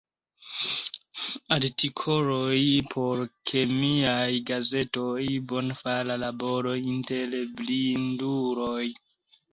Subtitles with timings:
[1.55, 2.61] Artikoloj
[2.95, 8.87] por kemiaj gazetoj; bonfara laboro inter blinduloj.